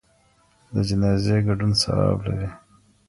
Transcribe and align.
د 0.73 0.75
جنازې 0.89 1.37
ګډون 1.47 1.71
ثواب 1.81 2.17
لري. 2.27 2.49